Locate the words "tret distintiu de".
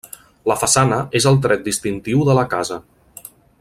1.45-2.39